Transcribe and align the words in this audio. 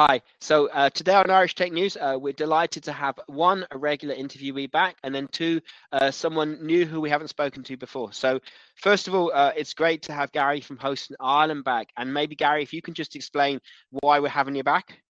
Hi. 0.00 0.22
So 0.40 0.70
uh, 0.70 0.88
today 0.88 1.12
on 1.12 1.28
Irish 1.28 1.54
Tech 1.54 1.72
News, 1.72 1.94
uh, 1.94 2.16
we're 2.18 2.32
delighted 2.32 2.84
to 2.84 2.92
have 2.92 3.20
one, 3.26 3.66
a 3.70 3.76
regular 3.76 4.14
interviewee 4.14 4.70
back, 4.70 4.96
and 5.02 5.14
then 5.14 5.28
two, 5.28 5.60
uh, 5.92 6.10
someone 6.10 6.64
new 6.64 6.86
who 6.86 7.02
we 7.02 7.10
haven't 7.10 7.28
spoken 7.28 7.62
to 7.64 7.76
before. 7.76 8.10
So 8.14 8.40
first 8.76 9.08
of 9.08 9.14
all, 9.14 9.30
uh, 9.34 9.52
it's 9.54 9.74
great 9.74 10.00
to 10.04 10.14
have 10.14 10.32
Garry 10.32 10.62
from 10.62 10.78
Host 10.78 11.10
in 11.10 11.16
Ireland 11.20 11.64
back. 11.64 11.88
And 11.98 12.14
maybe, 12.14 12.34
Garry, 12.34 12.62
if 12.62 12.72
you 12.72 12.80
can 12.80 12.94
just 12.94 13.14
explain 13.14 13.60
why 13.90 14.20
we're 14.20 14.28
having 14.28 14.56
you 14.56 14.64
back. 14.64 15.02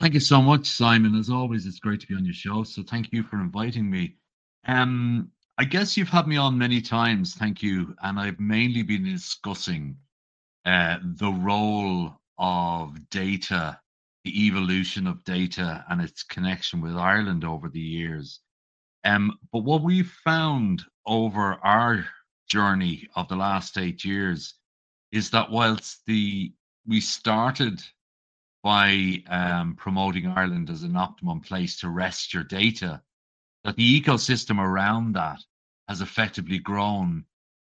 Thank 0.00 0.14
you 0.14 0.18
so 0.18 0.42
much, 0.42 0.66
Simon. 0.66 1.14
As 1.14 1.30
always, 1.30 1.64
it's 1.64 1.78
great 1.78 2.00
to 2.00 2.08
be 2.08 2.16
on 2.16 2.24
your 2.24 2.34
show. 2.34 2.64
So 2.64 2.82
thank 2.82 3.12
you 3.12 3.22
for 3.22 3.36
inviting 3.36 3.88
me. 3.88 4.16
Um, 4.66 5.30
I 5.56 5.62
guess 5.62 5.96
you've 5.96 6.08
had 6.08 6.26
me 6.26 6.36
on 6.36 6.58
many 6.58 6.80
times. 6.80 7.34
Thank 7.34 7.62
you. 7.62 7.94
And 8.02 8.18
I've 8.18 8.40
mainly 8.40 8.82
been 8.82 9.04
discussing 9.04 9.98
uh, 10.64 10.98
the 11.00 11.30
role 11.30 12.18
of 12.38 13.08
data 13.08 13.78
the 14.24 14.46
evolution 14.46 15.06
of 15.06 15.24
data 15.24 15.84
and 15.88 16.00
its 16.00 16.22
connection 16.22 16.80
with 16.80 16.96
Ireland 16.96 17.44
over 17.44 17.68
the 17.68 17.80
years. 17.80 18.40
Um, 19.04 19.36
but 19.52 19.64
what 19.64 19.82
we've 19.82 20.12
found 20.24 20.84
over 21.06 21.54
our 21.64 22.06
journey 22.48 23.08
of 23.16 23.28
the 23.28 23.36
last 23.36 23.78
eight 23.78 24.04
years 24.04 24.54
is 25.10 25.30
that 25.30 25.50
whilst 25.50 26.02
the 26.06 26.52
we 26.86 27.00
started 27.00 27.82
by 28.62 29.22
um, 29.28 29.74
promoting 29.76 30.26
Ireland 30.26 30.70
as 30.70 30.82
an 30.82 30.96
optimum 30.96 31.40
place 31.40 31.78
to 31.80 31.88
rest 31.88 32.32
your 32.32 32.44
data, 32.44 33.02
that 33.64 33.76
the 33.76 34.00
ecosystem 34.00 34.58
around 34.58 35.14
that 35.14 35.40
has 35.88 36.00
effectively 36.00 36.58
grown 36.58 37.24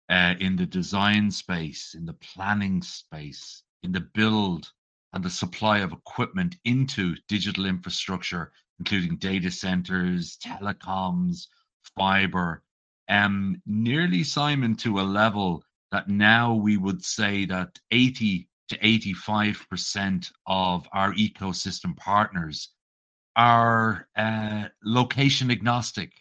uh, 0.09 0.35
in 0.39 0.57
the 0.57 0.67
design 0.67 1.31
space, 1.31 1.95
in 1.95 2.07
the 2.07 2.15
planning 2.15 2.83
space, 2.83 3.63
in 3.83 3.93
the 3.93 4.01
build 4.01 4.71
and 5.17 5.25
the 5.25 5.31
supply 5.31 5.79
of 5.79 5.95
equipment 5.95 6.57
into 6.67 7.17
digital 7.27 7.65
infrastructure, 7.65 8.53
including 8.79 9.17
data 9.17 9.51
centers, 9.51 10.37
telecoms, 10.45 11.47
fiber, 11.97 12.63
um, 13.09 13.63
nearly, 13.65 14.23
Simon, 14.23 14.77
to 14.77 15.01
a 15.01 15.03
level 15.03 15.65
that 15.91 16.11
now 16.11 16.53
we 16.53 16.77
would 16.77 17.03
say 17.03 17.47
that 17.47 17.79
80 17.91 18.47
to 18.69 18.79
85% 18.79 20.31
of 20.47 20.87
our 20.93 21.15
ecosystem 21.15 21.97
partners 21.97 22.69
are 23.37 24.09
uh, 24.17 24.65
location 24.85 25.51
agnostic. 25.51 26.13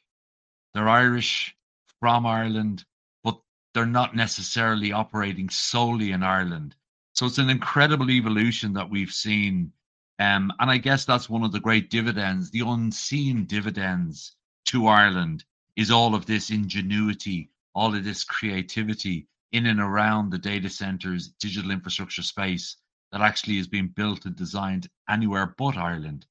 They're 0.74 0.88
Irish 0.88 1.54
from 2.00 2.26
Ireland, 2.26 2.86
but 3.26 3.42
they're 3.74 3.86
not 3.86 4.16
necessarily 4.16 4.94
operating 4.94 5.50
solely 5.50 6.12
in 6.12 6.24
Ireland. 6.24 6.78
So 7.16 7.26
it's 7.26 7.38
an 7.38 7.50
incredible 7.50 8.12
evolution 8.12 8.74
that 8.74 8.90
we've 8.90 9.12
seen. 9.12 9.72
Um, 10.20 10.52
and 10.60 10.70
I 10.70 10.78
guess 10.78 11.06
that's 11.06 11.30
one 11.30 11.44
of 11.44 11.54
the 11.54 11.62
great 11.62 11.90
dividends, 11.90 12.52
the 12.52 12.60
unseen 12.68 13.46
dividends 13.46 14.36
to 14.66 14.88
Ireland 14.88 15.46
is 15.78 15.92
all 15.92 16.14
of 16.14 16.26
this 16.26 16.50
ingenuity, 16.50 17.52
all 17.74 17.96
of 17.96 18.04
this 18.04 18.26
creativity 18.26 19.28
in 19.54 19.66
and 19.66 19.80
around 19.80 20.30
the 20.30 20.38
data 20.38 20.70
centers, 20.70 21.30
digital 21.40 21.72
infrastructure 21.72 22.22
space 22.22 22.78
that 23.14 23.22
actually 23.22 23.60
is 23.60 23.68
being 23.68 23.88
built 23.88 24.26
and 24.26 24.36
designed 24.36 24.90
anywhere 25.10 25.56
but 25.58 25.78
Ireland. 25.78 26.26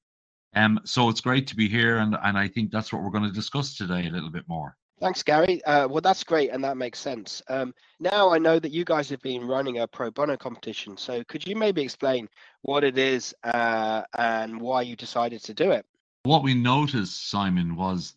Um, 0.55 0.79
so 0.83 1.09
it's 1.09 1.21
great 1.21 1.47
to 1.47 1.55
be 1.55 1.67
here, 1.67 1.97
and, 1.97 2.15
and 2.23 2.37
I 2.37 2.47
think 2.47 2.69
that's 2.71 2.93
what 2.93 3.01
we're 3.01 3.09
going 3.09 3.23
to 3.23 3.31
discuss 3.31 3.75
today 3.75 4.07
a 4.07 4.11
little 4.11 4.29
bit 4.29 4.47
more. 4.47 4.77
Thanks, 5.01 5.23
Garry. 5.23 5.63
Uh, 5.65 5.89
well, 5.89 5.99
that's 5.99 6.23
great, 6.23 6.51
and 6.51 6.63
that 6.63 6.77
makes 6.77 6.99
sense. 6.99 7.41
Um, 7.49 7.73
now 7.99 8.29
I 8.31 8.37
know 8.37 8.59
that 8.59 8.71
you 8.71 8.85
guys 8.85 9.09
have 9.09 9.21
been 9.21 9.45
running 9.45 9.79
a 9.79 9.87
pro 9.87 10.09
bono 10.09 10.37
competition. 10.37 10.95
So 10.95 11.21
could 11.25 11.45
you 11.45 11.55
maybe 11.55 11.81
explain 11.81 12.29
what 12.61 12.85
it 12.85 12.97
is 12.97 13.35
uh, 13.43 14.03
and 14.17 14.59
why 14.61 14.83
you 14.83 14.95
decided 14.95 15.43
to 15.43 15.53
do 15.53 15.71
it? 15.71 15.85
What 16.23 16.43
we 16.43 16.53
noticed, 16.53 17.29
Simon, 17.29 17.75
was 17.75 18.15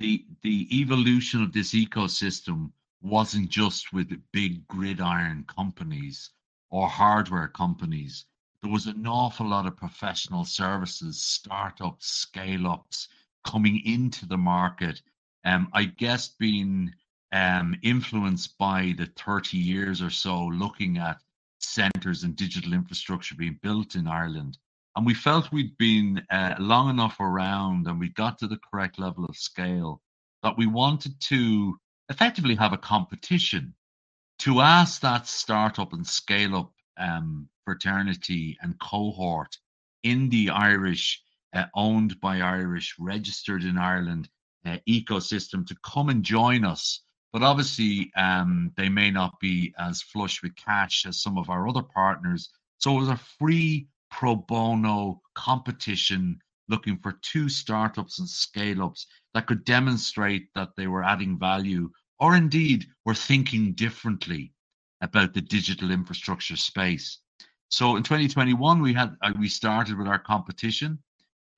the 0.00 0.24
the 0.42 0.66
evolution 0.80 1.42
of 1.42 1.52
this 1.52 1.74
ecosystem 1.74 2.72
wasn't 3.02 3.50
just 3.50 3.92
with 3.92 4.20
big 4.32 4.66
gridiron 4.66 5.44
companies 5.44 6.30
or 6.70 6.88
hardware 6.88 7.48
companies. 7.48 8.24
There 8.62 8.72
was 8.72 8.86
an 8.86 9.06
awful 9.06 9.46
lot 9.46 9.66
of 9.66 9.76
professional 9.76 10.44
services, 10.44 11.22
startups, 11.22 12.06
scale 12.06 12.66
ups 12.66 13.08
coming 13.44 13.82
into 13.84 14.26
the 14.26 14.38
market 14.38 15.00
um, 15.44 15.68
I 15.72 15.84
guess 15.84 16.28
being 16.28 16.92
um, 17.32 17.76
influenced 17.82 18.56
by 18.58 18.94
the 18.96 19.06
30 19.06 19.56
years 19.58 20.02
or 20.02 20.10
so 20.10 20.46
looking 20.46 20.98
at 20.98 21.18
centres 21.58 22.22
and 22.22 22.36
digital 22.36 22.72
infrastructure 22.72 23.34
being 23.34 23.58
built 23.62 23.94
in 23.94 24.06
Ireland. 24.06 24.58
And 24.96 25.06
we 25.06 25.14
felt 25.14 25.52
we'd 25.52 25.76
been 25.78 26.22
uh, 26.30 26.54
long 26.58 26.90
enough 26.90 27.20
around 27.20 27.86
and 27.86 28.00
we 28.00 28.08
got 28.08 28.38
to 28.38 28.48
the 28.48 28.58
correct 28.70 28.98
level 28.98 29.24
of 29.24 29.36
scale 29.36 30.00
that 30.42 30.56
we 30.56 30.66
wanted 30.66 31.20
to 31.20 31.78
effectively 32.08 32.54
have 32.54 32.72
a 32.72 32.78
competition 32.78 33.74
to 34.40 34.60
ask 34.60 35.00
that 35.00 35.26
startup 35.26 35.92
and 35.92 36.06
scale 36.06 36.56
up 36.56 36.72
um, 36.96 37.48
fraternity 37.64 38.56
and 38.62 38.78
cohort 38.78 39.56
in 40.02 40.28
the 40.30 40.50
Irish, 40.50 41.22
uh, 41.52 41.64
owned 41.74 42.20
by 42.20 42.40
Irish, 42.40 42.94
registered 42.98 43.64
in 43.64 43.76
Ireland, 43.76 44.28
uh, 44.68 44.78
ecosystem 44.88 45.66
to 45.66 45.76
come 45.84 46.08
and 46.08 46.22
join 46.22 46.64
us. 46.64 47.02
But 47.32 47.42
obviously, 47.42 48.10
um, 48.16 48.72
they 48.76 48.88
may 48.88 49.10
not 49.10 49.38
be 49.40 49.74
as 49.78 50.02
flush 50.02 50.42
with 50.42 50.56
cash 50.56 51.04
as 51.06 51.22
some 51.22 51.36
of 51.38 51.50
our 51.50 51.68
other 51.68 51.82
partners. 51.82 52.50
So 52.78 52.96
it 52.96 53.00
was 53.00 53.08
a 53.08 53.20
free 53.38 53.88
pro 54.10 54.34
bono 54.34 55.20
competition 55.34 56.38
looking 56.68 56.98
for 56.98 57.12
two 57.22 57.48
startups 57.48 58.18
and 58.18 58.28
scale 58.28 58.82
ups 58.82 59.06
that 59.34 59.46
could 59.46 59.64
demonstrate 59.64 60.48
that 60.54 60.70
they 60.76 60.86
were 60.86 61.04
adding 61.04 61.38
value 61.38 61.90
or 62.18 62.34
indeed 62.34 62.86
were 63.04 63.14
thinking 63.14 63.72
differently 63.72 64.52
about 65.00 65.32
the 65.34 65.40
digital 65.40 65.90
infrastructure 65.90 66.56
space. 66.56 67.18
So 67.70 67.96
in 67.96 68.02
2021, 68.02 68.80
we 68.82 68.92
had 68.92 69.16
uh, 69.22 69.32
we 69.38 69.48
started 69.48 69.96
with 69.96 70.08
our 70.08 70.18
competition, 70.18 70.98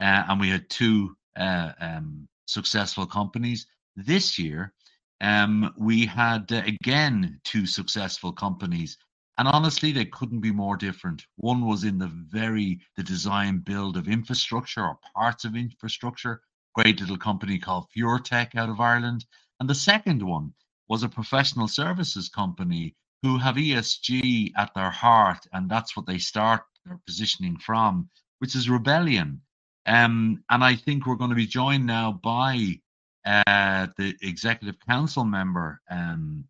uh, 0.01 0.25
and 0.29 0.41
we 0.41 0.51
had 0.51 0.69
two 0.69 1.17
uh, 1.37 1.73
um, 1.81 2.29
successful 2.51 3.07
companies. 3.07 3.67
This 3.97 4.39
year, 4.39 4.73
um, 5.21 5.73
we 5.77 6.07
had 6.07 6.51
uh, 6.53 6.63
again 6.67 7.41
two 7.45 7.67
successful 7.67 8.33
companies, 8.33 8.97
and 9.39 9.47
honestly, 9.47 9.93
they 9.93 10.07
couldn't 10.07 10.41
be 10.41 10.51
more 10.51 10.77
different. 10.77 11.25
One 11.37 11.67
was 11.67 11.85
in 11.85 11.99
the 11.99 12.11
very 12.29 12.81
the 12.97 13.03
design 13.03 13.59
build 13.59 13.97
of 13.97 14.09
infrastructure 14.09 14.85
or 14.85 14.99
parts 15.15 15.45
of 15.45 15.57
infrastructure. 15.57 16.43
Great 16.75 17.01
little 17.01 17.19
company 17.19 17.59
called 17.59 17.89
Fuartech 17.97 18.55
out 18.55 18.69
of 18.69 18.81
Ireland, 18.81 19.25
and 19.59 19.69
the 19.69 19.75
second 19.75 20.23
one 20.23 20.55
was 20.89 21.03
a 21.03 21.09
professional 21.09 21.69
services 21.69 22.29
company 22.29 22.95
who 23.23 23.39
have 23.39 23.57
ESG 23.57 24.53
at 24.57 24.73
their 24.75 24.91
heart, 24.91 25.47
and 25.53 25.71
that's 25.71 25.97
what 25.97 26.07
they 26.07 26.19
start 26.19 26.63
their 26.87 26.99
positioning 27.07 27.57
from, 27.59 28.09
which 28.39 28.55
is 28.57 28.69
Rebelleon. 28.69 29.41
Um, 29.87 30.45
and 30.51 30.63
I 30.63 30.77
think 30.77 31.07
we're 31.07 31.17
going 31.17 31.31
to 31.31 31.37
be 31.37 31.47
joined 31.47 31.87
now 31.87 32.13
by 32.13 32.81
uh, 33.25 33.87
the 33.97 34.15
executive 34.23 34.79
council 34.87 35.25
member 35.25 35.81
um, 35.91 36.45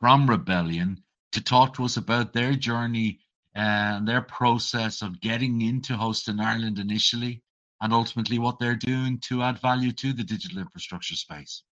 from 0.00 0.28
Rebelleon 0.28 0.98
to 1.32 1.42
talk 1.42 1.74
to 1.74 1.84
us 1.84 1.96
about 1.96 2.32
their 2.32 2.54
journey 2.54 3.20
and 3.54 4.06
their 4.06 4.20
process 4.20 5.02
of 5.02 5.20
getting 5.20 5.62
into 5.62 5.96
Host 5.96 6.28
in 6.28 6.40
Ireland 6.40 6.78
initially, 6.78 7.42
and 7.80 7.92
ultimately 7.92 8.38
what 8.38 8.58
they're 8.58 8.76
doing 8.76 9.18
to 9.28 9.42
add 9.42 9.58
value 9.60 9.92
to 9.92 10.12
the 10.12 10.24
digital 10.24 10.58
infrastructure 10.58 11.14
space. 11.14 11.62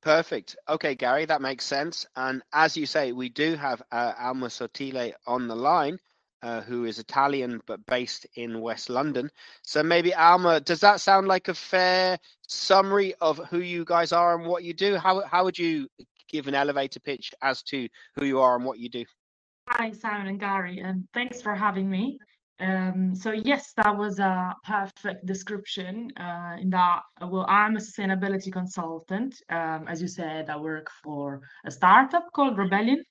Perfect. 0.00 0.56
Okay, 0.68 0.94
Garry, 0.94 1.26
that 1.26 1.40
makes 1.40 1.64
sense. 1.64 2.06
And 2.16 2.42
as 2.52 2.76
you 2.76 2.86
say, 2.86 3.12
we 3.12 3.28
do 3.28 3.54
have 3.54 3.82
uh, 3.92 4.12
Alma 4.18 4.46
Sottile 4.46 5.12
on 5.26 5.46
the 5.46 5.54
line 5.54 5.98
uh, 6.42 6.60
who 6.60 6.84
is 6.84 6.98
Italian 6.98 7.60
but 7.66 7.84
based 7.86 8.26
in 8.36 8.60
West 8.60 8.90
London. 8.90 9.30
So 9.62 9.82
maybe 9.82 10.14
Alma, 10.14 10.60
does 10.60 10.80
that 10.80 11.00
sound 11.00 11.28
like 11.28 11.48
a 11.48 11.54
fair 11.54 12.18
summary 12.48 13.14
of 13.20 13.38
who 13.50 13.58
you 13.58 13.84
guys 13.84 14.12
are 14.12 14.36
and 14.38 14.46
what 14.46 14.64
you 14.64 14.74
do? 14.74 14.96
How 14.96 15.22
how 15.22 15.44
would 15.44 15.58
you 15.58 15.88
give 16.28 16.48
an 16.48 16.54
elevator 16.54 17.00
pitch 17.00 17.32
as 17.42 17.62
to 17.64 17.88
who 18.16 18.24
you 18.24 18.40
are 18.40 18.56
and 18.56 18.64
what 18.64 18.78
you 18.78 18.88
do? 18.88 19.04
Hi, 19.68 19.92
Simon 19.92 20.26
and 20.26 20.40
Garry, 20.40 20.80
and 20.80 21.06
thanks 21.14 21.40
for 21.40 21.54
having 21.54 21.88
me. 21.88 22.18
Um, 22.60 23.14
so 23.14 23.32
yes, 23.32 23.72
that 23.76 23.96
was 23.96 24.18
a 24.18 24.54
perfect 24.64 25.26
description. 25.26 26.10
Uh, 26.16 26.56
in 26.60 26.70
that, 26.70 27.00
well, 27.20 27.46
I'm 27.48 27.76
a 27.76 27.80
sustainability 27.80 28.52
consultant. 28.52 29.34
Um, 29.48 29.86
as 29.88 30.00
you 30.00 30.08
said, 30.08 30.48
I 30.48 30.56
work 30.56 30.88
for 31.02 31.40
a 31.64 31.70
startup 31.70 32.26
called 32.32 32.56
Rebelleon, 32.56 33.02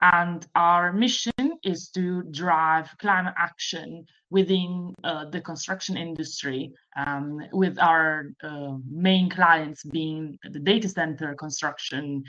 and 0.00 0.46
our 0.54 0.92
mission 0.92 1.58
is 1.62 1.88
to 1.90 2.22
drive 2.30 2.88
climate 2.98 3.34
action 3.38 4.04
within 4.30 4.94
uh, 5.04 5.24
the 5.30 5.40
construction 5.40 5.96
industry, 5.96 6.72
um, 6.96 7.40
with 7.52 7.78
our 7.78 8.32
uh, 8.42 8.74
main 8.90 9.30
clients 9.30 9.84
being 9.84 10.38
the 10.50 10.58
data 10.58 10.88
center 10.88 11.34
construction 11.34 12.22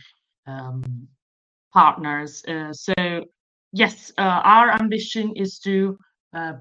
um, 0.48 1.08
partners. 1.74 2.44
Uh, 2.48 2.72
so 2.72 2.94
yes, 3.72 4.12
uh, 4.18 4.42
our 4.44 4.72
ambition 4.72 5.34
is 5.36 5.60
to 5.60 5.98
uh, 6.34 6.54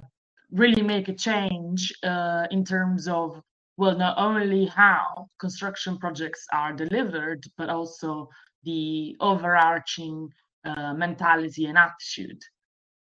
really 0.51 0.83
make 0.83 1.09
a 1.09 1.15
change 1.15 1.93
uh, 2.03 2.47
in 2.51 2.65
terms 2.65 3.09
of 3.09 3.41
well 3.77 3.97
not 3.97 4.17
only 4.17 4.67
how 4.67 5.29
construction 5.41 5.99
projects 5.99 6.47
are 6.53 6.73
delivered 6.73 7.45
but 7.59 7.69
also 7.69 8.29
the 8.65 9.17
overarching 9.21 10.29
uh, 10.65 10.95
mentality 10.95 11.67
and 11.67 11.79
attitude 11.79 12.41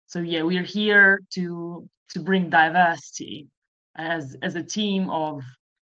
so 0.07 0.21
yeah 0.21 0.43
we're 0.43 0.63
here 0.63 1.21
to 1.33 1.89
to 2.11 2.21
bring 2.21 2.49
diversity 2.51 3.49
as 3.97 4.37
as 4.43 4.55
a 4.55 4.63
team 4.63 5.11
of 5.11 5.43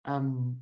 um, 0.05 0.57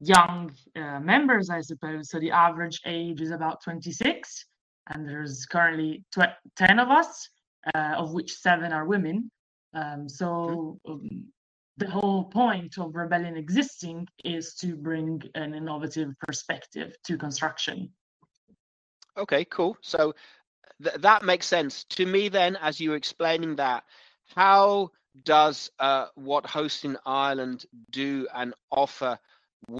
young 0.00 0.52
uh, 0.76 1.00
members 1.00 1.50
i 1.50 1.60
suppose 1.60 2.10
so 2.10 2.18
the 2.18 2.30
average 2.30 2.80
age 2.86 3.20
is 3.20 3.30
about 3.30 3.62
26 3.62 4.46
and 4.88 5.08
there's 5.08 5.46
currently 5.46 6.04
tw- 6.12 6.36
10 6.56 6.78
of 6.78 6.90
us 6.90 7.28
uh, 7.74 7.94
of 7.96 8.12
which 8.12 8.32
seven 8.32 8.72
are 8.72 8.84
women. 8.84 9.30
Um, 9.72 10.08
so 10.08 10.78
um, 10.88 11.26
the 11.76 11.88
whole 11.88 12.24
point 12.24 12.78
of 12.78 12.92
Rebelleon 12.92 13.36
existing 13.36 14.06
is 14.24 14.54
to 14.56 14.76
bring 14.76 15.22
an 15.34 15.54
innovative 15.54 16.10
perspective 16.20 16.94
to 17.06 17.16
construction. 17.16 17.90
Okay, 19.16 19.44
cool. 19.44 19.76
So 19.80 20.14
th- 20.82 20.96
that 20.96 21.22
makes 21.22 21.46
sense 21.46 21.84
to 21.90 22.06
me. 22.06 22.28
Then, 22.28 22.56
as 22.56 22.80
you 22.80 22.90
were 22.90 22.96
explaining 22.96 23.56
that, 23.56 23.84
how 24.34 24.90
does 25.24 25.70
uh, 25.78 26.06
what 26.14 26.46
Host 26.46 26.84
in 26.84 26.96
Ireland 27.06 27.66
do 27.90 28.26
and 28.34 28.54
offer 28.70 29.18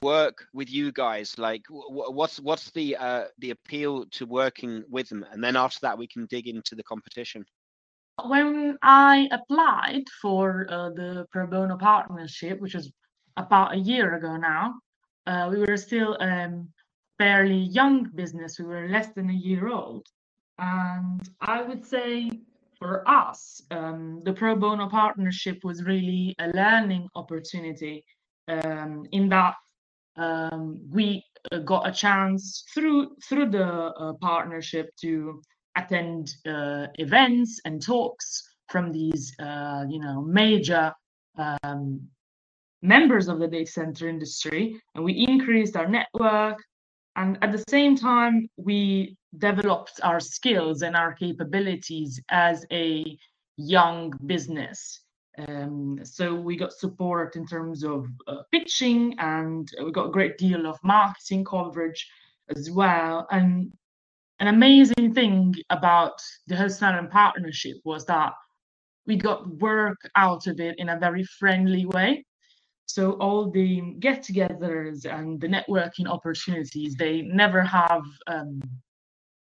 work 0.03 0.47
with 0.53 0.71
you 0.71 0.93
guys? 0.93 1.37
Like, 1.39 1.63
what's 1.69 2.39
what's 2.41 2.71
the 2.71 2.97
uh, 2.97 3.25
the 3.39 3.51
appeal 3.51 4.07
to 4.13 4.27
working 4.27 4.85
with 4.89 5.09
them? 5.09 5.25
And 5.33 5.43
then 5.43 5.57
after 5.57 5.81
that, 5.83 5.99
we 5.99 6.07
can 6.07 6.27
dig 6.27 6.47
into 6.47 6.75
the 6.75 6.85
competition. 6.85 7.45
When 8.25 8.79
I 8.83 9.29
applied 9.33 10.05
for 10.23 10.67
uh, 10.71 10.91
the 10.91 11.27
pro 11.33 11.49
bono 11.49 11.77
partnership, 11.77 12.61
which 12.61 12.75
was 12.75 12.93
about 13.37 13.75
a 13.75 13.79
year 13.79 14.15
ago 14.15 14.37
now, 14.37 14.75
uh, 15.27 15.49
we 15.51 15.59
were 15.59 15.77
still 15.77 16.17
um, 16.21 16.69
fairly 17.19 17.59
young 17.59 18.11
business. 18.15 18.59
We 18.59 18.67
were 18.67 18.89
less 18.89 19.09
than 19.15 19.31
a 19.31 19.35
year 19.35 19.69
old. 19.69 20.07
And 20.59 21.21
I 21.41 21.63
would 21.63 21.85
say 21.85 22.31
for 22.79 23.09
us, 23.09 23.63
um, 23.71 24.21
the 24.25 24.33
pro 24.33 24.55
bono 24.57 24.89
partnership 24.89 25.59
was 25.65 25.85
really 25.85 26.35
a 26.39 26.49
learning 26.49 27.09
opportunity 27.15 28.05
um, 28.49 29.07
in 29.13 29.29
that 29.31 29.55
um, 30.17 30.81
we 30.91 31.25
uh, 31.51 31.59
got 31.59 31.89
a 31.89 31.93
chance 31.93 32.65
through 32.73 33.17
through 33.29 33.51
the 33.51 33.67
uh, 33.67 34.13
partnership 34.21 34.91
to 35.01 35.43
attend 35.77 36.35
uh, 36.47 36.87
events 36.95 37.61
and 37.65 37.83
talks 37.83 38.43
from 38.69 38.93
these, 38.93 39.35
uh, 39.41 39.85
you 39.89 39.99
know, 39.99 40.23
major 40.23 40.93
um, 41.39 42.01
members 42.83 43.29
of 43.29 43.39
the 43.39 43.49
data 43.49 43.71
center 43.71 44.09
industry, 44.09 44.81
and 44.95 45.05
we 45.05 45.27
increased 45.27 45.77
our 45.77 45.89
network. 45.89 46.59
And 47.17 47.39
at 47.43 47.53
the 47.53 47.65
same 47.69 47.97
time, 47.97 48.49
we 48.57 49.17
developed 49.39 50.01
our 50.03 50.21
skills 50.21 50.83
and 50.83 50.97
our 50.97 51.15
capabilities 51.15 52.21
as 52.31 52.65
a 52.73 53.17
young 53.57 54.13
business. 54.27 55.01
Um, 55.39 55.99
so 56.05 56.35
we 56.35 56.57
got 56.57 56.73
support 56.73 57.37
in 57.37 57.47
terms 57.47 57.85
of 57.85 58.07
uh, 58.27 58.43
pitching, 58.53 59.15
and 59.19 59.69
we 59.83 59.91
got 59.91 60.09
a 60.09 60.13
great 60.13 60.39
deal 60.39 60.67
of 60.67 60.79
marketing 60.85 61.45
coverage 61.45 62.09
as 62.55 62.71
well. 62.71 63.27
And 63.31 63.73
an 64.41 64.49
amazing 64.49 65.15
thing 65.15 65.55
about 65.71 66.21
the 66.47 66.57
Host 66.57 66.83
in 66.83 66.89
Ireland 66.89 67.11
partnership 67.11 67.77
was 67.85 68.05
that 68.07 68.33
we 69.07 69.17
got 69.17 69.49
work 69.59 69.99
out 70.17 70.47
of 70.47 70.61
it 70.61 70.77
in 70.79 70.89
a 70.89 70.99
very 70.99 71.25
friendly 71.25 71.87
way. 71.87 72.25
So 72.87 73.13
all 73.13 73.51
the 73.51 73.95
get-togethers 73.99 75.05
and 75.07 75.41
the 75.41 75.49
networking 75.49 76.07
opportunities, 76.07 76.95
they 76.97 77.23
never 77.23 77.63
have 77.63 78.05
um, 78.27 78.61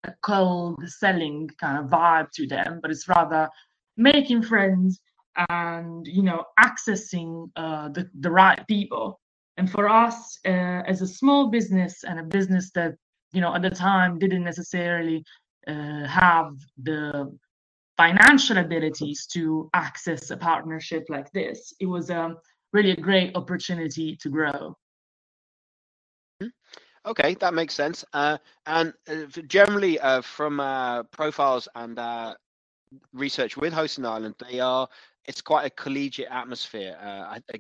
a 0.05 0.13
cold 0.23 0.79
selling 0.87 1.49
kind 1.59 1.79
of 1.79 1.91
vibe 1.91 2.31
to 2.33 2.47
them, 2.47 2.81
but 2.83 2.91
it's 2.91 3.09
rather 3.09 3.49
making 3.97 4.43
friends 4.43 5.01
and 5.49 6.07
you 6.07 6.23
know 6.23 6.45
accessing 6.59 7.51
uh, 7.57 7.89
the 7.91 8.09
the 8.21 8.31
right 8.31 8.67
people. 8.67 9.21
And 9.57 9.71
for 9.71 9.89
us, 9.89 10.39
uh, 10.47 10.83
as 10.87 11.03
a 11.03 11.07
small 11.07 11.49
business 11.49 12.05
and 12.05 12.19
a 12.19 12.23
business 12.23 12.71
that 12.75 12.95
you 13.33 13.41
know 13.41 13.55
at 13.55 13.63
the 13.63 13.71
time 13.71 14.19
didn't 14.19 14.45
necessarily 14.45 15.25
uh, 15.67 16.05
have 16.07 16.53
the 16.83 17.31
financial 17.97 18.57
abilities 18.59 19.27
to 19.27 19.69
access 19.75 20.31
a 20.31 20.37
partnership 20.37 21.05
like 21.11 21.31
this 21.33 21.75
it 21.81 21.85
was 21.85 22.11
um, 22.11 22.35
really 22.73 22.91
a 22.91 22.97
great 22.97 23.35
opportunity 23.37 24.17
to 24.17 24.29
grow 24.29 24.77
okay 27.07 27.35
that 27.35 27.55
makes 27.55 27.75
sense 27.75 28.05
uh, 28.13 28.39
and 28.67 28.93
uh, 29.09 29.27
generally 29.47 29.99
uh, 30.01 30.21
from 30.21 30.61
uh, 30.61 31.03
profiles 31.05 31.69
and 31.75 31.99
uh, 31.99 32.35
research 33.13 33.57
with 33.57 33.73
Host 33.73 33.99
in 33.99 34.07
Ireland 34.07 34.35
they 34.51 34.61
are 34.61 34.89
it's 35.27 35.41
quite 35.41 35.67
a 35.67 35.71
collegiate 35.71 36.29
atmosphere. 36.31 36.97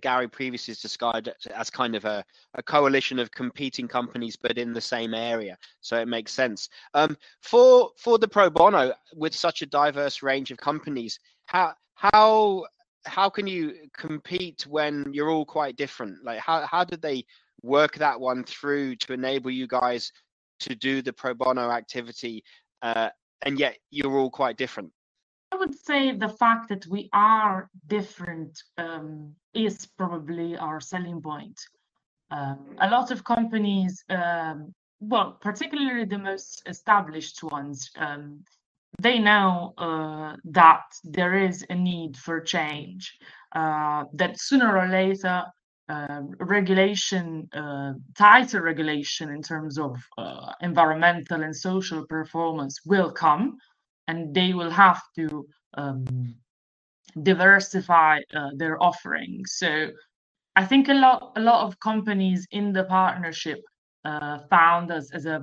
Gary 0.00 0.28
previously 0.28 0.74
described 0.74 1.28
it 1.28 1.36
as 1.54 1.70
kind 1.70 1.94
of 1.94 2.04
a, 2.04 2.24
a, 2.54 2.62
coalition 2.62 3.18
of 3.18 3.30
competing 3.30 3.86
companies, 3.86 4.36
but 4.36 4.58
in 4.58 4.72
the 4.72 4.80
same 4.80 5.14
area. 5.14 5.58
So 5.80 6.00
it 6.00 6.08
makes 6.08 6.32
sense. 6.32 6.68
Um, 6.94 7.16
for 7.42 7.90
for 7.96 8.18
the 8.18 8.28
pro 8.28 8.50
bono, 8.50 8.92
with 9.14 9.34
such 9.34 9.62
a 9.62 9.66
diverse 9.66 10.22
range 10.22 10.50
of 10.50 10.58
companies, 10.58 11.20
how 11.46 11.74
how 11.94 12.64
how 13.06 13.30
can 13.30 13.46
you 13.46 13.74
compete 13.96 14.66
when 14.66 15.12
you're 15.12 15.30
all 15.30 15.46
quite 15.46 15.76
different? 15.76 16.24
Like 16.24 16.40
how 16.40 16.66
how 16.66 16.84
did 16.84 17.02
they 17.02 17.24
work 17.62 17.96
that 17.96 18.18
one 18.20 18.44
through 18.44 18.96
to 18.96 19.12
enable 19.12 19.50
you 19.50 19.66
guys 19.66 20.12
to 20.60 20.74
do 20.74 21.02
the 21.02 21.12
pro 21.12 21.34
bono 21.34 21.70
activity, 21.70 22.44
uh, 22.82 23.10
and 23.42 23.58
yet 23.58 23.76
you're 23.90 24.16
all 24.16 24.30
quite 24.30 24.56
different? 24.56 24.92
I 25.52 25.56
would 25.56 25.74
say 25.74 26.12
the 26.12 26.28
fact 26.28 26.68
that 26.68 26.86
we 26.86 27.08
are 27.12 27.68
different 27.88 28.62
um, 28.78 29.34
is 29.52 29.86
probably 29.98 30.56
our 30.56 30.80
selling 30.80 31.20
point. 31.20 31.60
Um, 32.30 32.76
a 32.80 32.88
lot 32.88 33.10
of 33.10 33.24
companies, 33.24 34.04
um, 34.08 34.72
well, 35.00 35.38
particularly 35.40 36.04
the 36.04 36.18
most 36.18 36.62
established 36.66 37.42
ones, 37.42 37.90
um, 37.96 38.44
they 38.98 39.18
know 39.18 39.72
uh, 39.78 40.36
that 40.44 40.82
there 41.04 41.34
is 41.38 41.64
a 41.70 41.74
need 41.74 42.16
for 42.16 42.40
change, 42.40 43.16
uh, 43.54 44.04
that 44.14 44.38
sooner 44.40 44.76
or 44.76 44.88
later, 44.88 45.44
uh, 45.88 46.22
regulation, 46.38 47.48
uh, 47.52 47.92
tighter 48.16 48.62
regulation 48.62 49.30
in 49.30 49.42
terms 49.42 49.78
of 49.78 49.96
uh, 50.18 50.52
environmental 50.60 51.42
and 51.42 51.56
social 51.56 52.06
performance 52.06 52.78
will 52.86 53.10
come 53.10 53.56
and 54.06 54.32
they 54.34 54.54
will 54.54 54.70
have 54.70 55.02
to 55.16 55.44
um, 55.74 56.34
diversify 57.22 58.20
uh, 58.34 58.50
their 58.56 58.80
offerings. 58.80 59.54
So 59.56 59.88
I 60.54 60.64
think 60.64 60.88
a 60.88 60.94
lot 60.94 61.32
a 61.36 61.40
lot 61.40 61.66
of 61.66 61.80
companies 61.80 62.46
in 62.52 62.72
the 62.72 62.84
partnership 62.84 63.58
found 64.48 64.90
us 64.92 65.10
as 65.12 65.26
a 65.26 65.42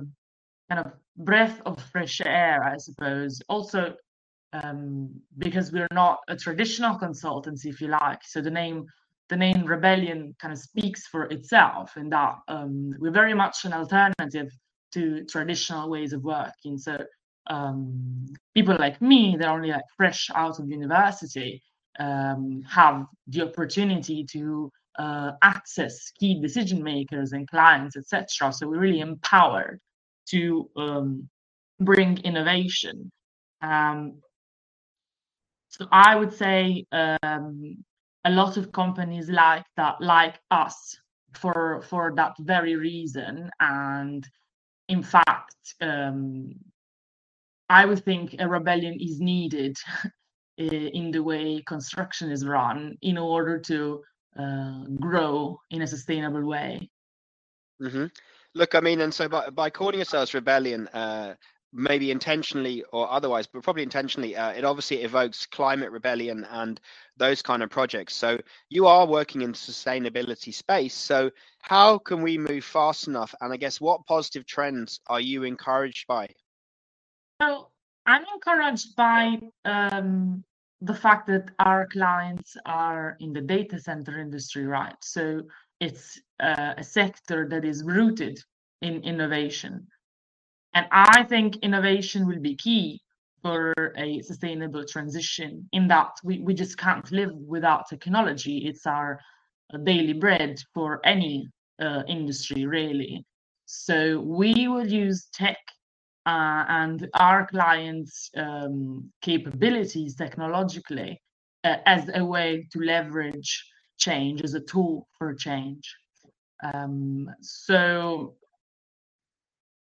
kind 0.70 0.86
of 0.86 0.92
breath 1.18 1.60
of 1.66 1.82
fresh 1.92 2.20
air, 2.24 2.62
I 2.64 2.76
suppose. 2.78 3.42
Also 3.48 3.94
um, 4.52 5.10
because 5.36 5.72
we're 5.72 5.86
not 5.92 6.20
a 6.28 6.36
traditional 6.36 6.98
consultancy, 6.98 7.66
if 7.66 7.80
you 7.80 7.88
like. 7.88 8.20
So 8.24 8.40
the 8.40 8.50
name 8.50 8.86
the 9.28 9.36
name 9.36 9.66
Rebelleon 9.66 10.38
kind 10.38 10.54
of 10.54 10.58
speaks 10.58 11.06
for 11.06 11.24
itself, 11.24 11.98
in 11.98 12.08
that 12.10 12.36
um, 12.48 12.94
we're 12.98 13.10
very 13.10 13.34
much 13.34 13.66
an 13.66 13.74
alternative 13.74 14.50
to 14.92 15.24
traditional 15.26 15.90
ways 15.90 16.14
of 16.14 16.22
working. 16.22 16.78
So 16.78 16.96
um, 17.48 18.26
people 18.54 18.76
like 18.78 19.02
me 19.02 19.36
they're 19.38 19.50
only 19.50 19.70
like 19.70 19.84
fresh 19.96 20.30
out 20.34 20.58
of 20.58 20.70
university 20.70 21.62
um, 21.98 22.62
have 22.68 23.04
the 23.26 23.42
opportunity 23.42 24.24
to 24.32 24.70
uh, 24.98 25.32
access 25.42 26.10
key 26.18 26.40
decision 26.40 26.82
makers 26.82 27.32
and 27.32 27.48
clients, 27.48 27.96
etc. 27.96 28.52
So 28.52 28.68
we're 28.68 28.80
really 28.80 29.00
empowered 29.00 29.80
to 30.30 30.70
um, 30.76 31.28
bring 31.80 32.18
innovation. 32.18 33.10
Um, 33.62 34.20
So 35.70 35.86
I 35.92 36.16
would 36.16 36.32
say 36.32 36.86
um, 36.92 37.84
a 38.24 38.30
lot 38.30 38.56
of 38.56 38.72
companies 38.72 39.28
like 39.28 39.64
that, 39.76 40.00
like 40.00 40.40
us, 40.50 40.96
for 41.34 41.82
for 41.82 42.12
that 42.16 42.34
very 42.40 42.76
reason. 42.76 43.50
And 43.60 44.26
in 44.88 45.02
fact, 45.02 45.74
um, 45.80 46.52
I 47.68 47.84
would 47.84 48.04
think 48.04 48.36
a 48.38 48.48
rebellion 48.48 48.98
is 49.00 49.20
needed 49.20 49.76
in 50.58 51.10
the 51.10 51.22
way 51.22 51.62
construction 51.66 52.30
is 52.30 52.46
run 52.46 52.96
in 53.02 53.18
order 53.18 53.58
to 53.60 54.02
uh, 54.38 54.84
grow 55.00 55.60
in 55.70 55.82
a 55.82 55.86
sustainable 55.86 56.44
way. 56.44 56.90
Mm-hmm. 57.82 58.06
Look, 58.54 58.74
I 58.74 58.80
mean, 58.80 59.00
and 59.00 59.12
so 59.12 59.28
by, 59.28 59.50
by 59.50 59.70
calling 59.70 59.96
yourselves 59.96 60.34
rebellion, 60.34 60.88
uh, 60.88 61.34
maybe 61.72 62.10
intentionally 62.10 62.82
or 62.92 63.10
otherwise, 63.10 63.46
but 63.46 63.62
probably 63.62 63.82
intentionally, 63.82 64.36
uh, 64.36 64.50
it 64.50 64.64
obviously 64.64 65.02
evokes 65.02 65.46
climate 65.46 65.90
rebellion 65.90 66.46
and 66.50 66.80
those 67.16 67.42
kind 67.42 67.62
of 67.62 67.70
projects. 67.70 68.14
So 68.14 68.38
you 68.70 68.86
are 68.86 69.06
working 69.06 69.42
in 69.42 69.52
sustainability 69.52 70.52
space. 70.52 70.94
So 70.94 71.30
how 71.60 71.98
can 71.98 72.22
we 72.22 72.38
move 72.38 72.64
fast 72.64 73.06
enough? 73.06 73.34
And 73.40 73.52
I 73.52 73.56
guess 73.56 73.80
what 73.80 74.06
positive 74.06 74.46
trends 74.46 75.00
are 75.08 75.20
you 75.20 75.44
encouraged 75.44 76.06
by? 76.06 76.28
So 77.42 77.68
I'm 78.06 78.24
encouraged 78.34 78.96
by 78.96 79.38
um, 79.64 80.42
the 80.80 80.94
fact 80.94 81.26
that 81.26 81.50
our 81.58 81.86
clients 81.86 82.56
are 82.64 83.16
in 83.20 83.32
the 83.32 83.40
data 83.42 83.78
center 83.78 84.18
industry, 84.18 84.64
right? 84.66 84.96
So 85.02 85.42
it's 85.80 86.20
uh, 86.40 86.74
a 86.76 86.84
sector 86.84 87.48
that 87.48 87.64
is 87.64 87.84
rooted 87.84 88.38
in 88.82 89.02
innovation. 89.02 89.86
And 90.74 90.86
I 90.90 91.24
think 91.24 91.56
innovation 91.58 92.26
will 92.26 92.40
be 92.40 92.56
key 92.56 93.00
for 93.42 93.72
a 93.96 94.20
sustainable 94.22 94.84
transition 94.84 95.68
in 95.72 95.88
that 95.88 96.10
we, 96.24 96.40
we 96.40 96.54
just 96.54 96.76
can't 96.76 97.10
live 97.12 97.32
without 97.32 97.88
technology. 97.88 98.66
It's 98.66 98.86
our 98.86 99.20
daily 99.84 100.12
bread 100.12 100.60
for 100.74 101.00
any 101.04 101.48
uh, 101.80 102.02
industry, 102.08 102.66
really. 102.66 103.24
So 103.66 104.20
we 104.20 104.68
will 104.68 104.86
use 104.86 105.28
tech 105.32 105.58
uh, 106.26 106.64
and 106.68 107.08
our 107.14 107.46
clients' 107.46 108.30
um, 108.36 109.10
capabilities 109.22 110.14
technologically 110.14 111.20
uh, 111.64 111.76
as 111.86 112.10
a 112.14 112.24
way 112.24 112.66
to 112.72 112.80
leverage 112.80 113.64
change, 113.98 114.42
as 114.42 114.54
a 114.54 114.60
tool 114.60 115.08
for 115.18 115.34
change. 115.34 115.94
Um, 116.62 117.28
so 117.40 118.34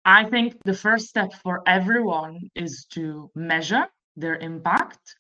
I 0.05 0.25
think 0.25 0.55
the 0.65 0.75
first 0.75 1.09
step 1.09 1.33
for 1.43 1.63
everyone 1.67 2.51
is 2.55 2.87
to 2.93 3.31
measure 3.35 3.87
their 4.17 4.37
impact 4.37 5.17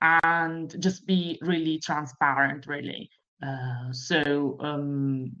and 0.00 0.74
just 0.80 1.06
be 1.06 1.38
really 1.40 1.80
transparent, 1.80 2.66
really. 2.66 3.10
Uh, 3.42 3.92
so 3.92 4.56
um, 4.60 5.32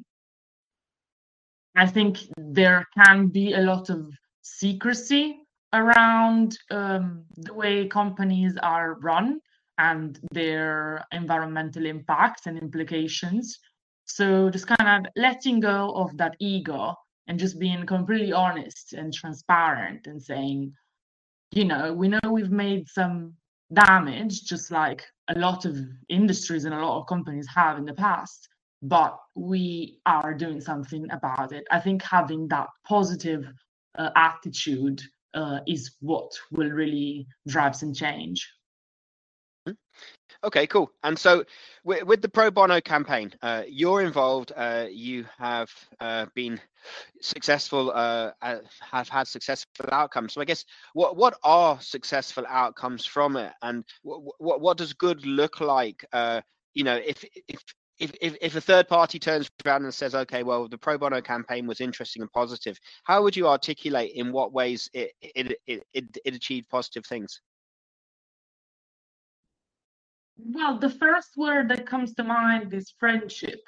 I 1.76 1.86
think 1.86 2.18
there 2.36 2.86
can 2.96 3.28
be 3.28 3.54
a 3.54 3.60
lot 3.60 3.90
of 3.90 4.10
secrecy 4.42 5.40
around 5.72 6.58
um, 6.70 7.24
the 7.36 7.52
way 7.54 7.86
companies 7.86 8.56
are 8.62 8.94
run 8.94 9.40
and 9.78 10.18
their 10.32 11.04
environmental 11.12 11.86
impacts 11.86 12.46
and 12.46 12.58
implications. 12.58 13.58
So 14.04 14.50
just 14.50 14.66
kind 14.66 15.06
of 15.06 15.12
letting 15.16 15.60
go 15.60 15.92
of 15.94 16.16
that 16.16 16.36
ego 16.40 16.94
and 17.26 17.38
just 17.38 17.58
being 17.58 17.86
completely 17.86 18.32
honest 18.32 18.94
and 18.94 19.12
transparent 19.12 20.06
and 20.06 20.20
saying, 20.20 20.72
you 21.52 21.64
know, 21.64 21.92
we 21.92 22.08
know 22.08 22.20
we've 22.30 22.50
made 22.50 22.88
some 22.88 23.34
damage, 23.72 24.44
just 24.44 24.70
like 24.70 25.04
a 25.28 25.38
lot 25.38 25.64
of 25.64 25.76
industries 26.08 26.64
and 26.64 26.74
a 26.74 26.84
lot 26.84 27.00
of 27.00 27.06
companies 27.06 27.46
have 27.54 27.78
in 27.78 27.84
the 27.84 27.92
past, 27.92 28.48
but 28.82 29.18
we 29.34 30.00
are 30.06 30.34
doing 30.34 30.60
something 30.60 31.06
about 31.10 31.52
it. 31.52 31.64
I 31.70 31.80
think 31.80 32.02
having 32.02 32.48
that 32.48 32.68
positive 32.86 33.44
uh, 33.98 34.10
attitude 34.16 35.02
uh, 35.34 35.60
is 35.66 35.96
what 36.00 36.30
will 36.50 36.70
really 36.70 37.26
drive 37.46 37.76
some 37.76 37.92
change. 37.92 38.48
Hmm. 39.68 39.74
Okay, 40.44 40.66
cool. 40.68 40.92
And 41.02 41.18
so, 41.18 41.44
with, 41.84 42.04
with 42.04 42.22
the 42.22 42.28
pro 42.28 42.50
bono 42.50 42.80
campaign, 42.80 43.32
uh, 43.42 43.64
you're 43.68 44.02
involved. 44.02 44.52
Uh, 44.56 44.86
you 44.88 45.26
have 45.36 45.68
uh, 46.00 46.26
been 46.34 46.60
successful. 47.20 47.90
Uh, 47.92 48.30
have 48.40 49.08
had 49.08 49.26
successful 49.26 49.86
outcomes. 49.90 50.34
So, 50.34 50.40
I 50.40 50.44
guess 50.44 50.64
what 50.92 51.16
what 51.16 51.34
are 51.42 51.80
successful 51.80 52.44
outcomes 52.48 53.04
from 53.04 53.36
it, 53.36 53.52
and 53.62 53.84
what 54.02 54.20
what, 54.38 54.60
what 54.60 54.76
does 54.78 54.92
good 54.92 55.26
look 55.26 55.60
like? 55.60 56.04
you 56.74 56.84
know, 56.84 56.96
if 56.96 57.24
if 57.48 57.60
if, 57.98 58.12
if, 58.20 58.36
if 58.40 58.54
a 58.54 58.60
third 58.60 58.86
party 58.86 59.18
turns 59.18 59.50
around 59.66 59.82
and 59.82 59.92
says, 59.92 60.14
okay, 60.14 60.44
well, 60.44 60.68
the 60.68 60.78
pro 60.78 60.96
bono 60.98 61.20
campaign 61.20 61.66
was 61.66 61.80
interesting 61.80 62.22
and 62.22 62.30
positive, 62.30 62.78
how 63.02 63.24
would 63.24 63.36
you 63.36 63.48
articulate 63.48 64.12
in 64.14 64.30
what 64.30 64.52
ways 64.52 64.88
it, 64.92 65.10
it, 65.20 65.58
it, 65.66 65.82
it, 65.92 66.04
it 66.24 66.34
achieved 66.34 66.68
positive 66.68 67.04
things? 67.04 67.40
Well, 70.38 70.78
the 70.78 70.90
first 70.90 71.36
word 71.36 71.68
that 71.70 71.86
comes 71.86 72.14
to 72.14 72.24
mind 72.24 72.72
is 72.72 72.94
friendship. 72.98 73.60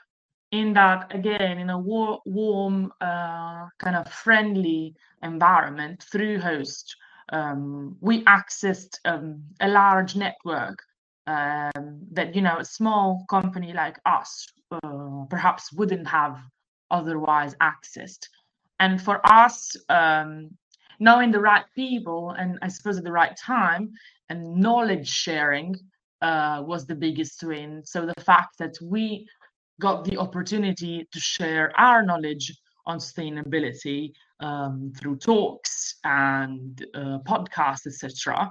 In 0.53 0.73
that, 0.75 1.15
again, 1.15 1.59
in 1.59 1.71
a 1.71 1.79
war- 1.79 2.21
warm, 2.27 2.93
uh, 3.01 3.67
kind 3.79 3.97
of 3.97 4.13
friendly 4.13 4.95
environment 5.23 6.03
through 6.11 6.41
Host, 6.41 6.97
um, 7.33 7.97
we 8.01 8.25
accessed 8.25 8.99
um, 9.05 9.43
a 9.61 9.69
large 9.69 10.17
network 10.17 10.79
um, 11.27 12.01
that 12.13 12.35
you 12.35 12.43
know 12.43 12.59
a 12.59 12.65
small 12.65 13.25
company 13.29 13.73
like 13.73 13.99
us 14.05 14.47
uh, 14.73 15.25
perhaps 15.29 15.73
wouldn't 15.73 16.09
have 16.09 16.39
otherwise 16.91 17.55
accessed 17.63 18.27
and 18.81 19.01
for 19.01 19.21
us 19.25 19.77
um, 19.89 20.51
knowing 20.99 21.31
the 21.31 21.41
right 21.41 21.65
people 21.75 22.31
and 22.31 22.59
i 22.63 22.69
suppose 22.69 22.99
at 22.99 23.05
the 23.05 23.13
right 23.13 23.37
time 23.37 23.91
and 24.29 24.57
knowledge 24.57 25.09
sharing 25.09 25.77
uh, 26.23 26.63
was 26.65 26.87
the 26.87 26.95
biggest 26.95 27.43
win 27.43 27.83
so 27.85 28.07
the 28.07 28.23
fact 28.23 28.59
that 28.59 28.77
we 28.83 29.27
got 29.81 30.05
the 30.05 30.17
opportunity 30.17 31.07
to 31.13 31.21
share 31.21 31.73
our 31.79 32.03
knowledge 32.03 32.53
on 32.87 32.99
sustainability 32.99 34.13
um, 34.41 34.93
through 34.99 35.17
talks 35.17 35.97
and 36.05 36.85
uh, 36.95 37.19
podcasts 37.27 37.87
etc 37.87 38.51